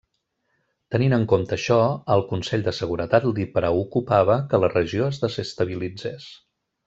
Tenint 0.93 1.13
en 1.17 1.25
compte 1.33 1.53
això, 1.57 1.75
al 2.15 2.23
Consell 2.31 2.63
de 2.69 2.73
Seguretat 2.77 3.27
li 3.35 3.47
preocupava 3.59 4.39
que 4.55 4.61
la 4.65 4.71
regió 4.75 5.11
es 5.11 5.21
desestabilitzés. 5.27 6.27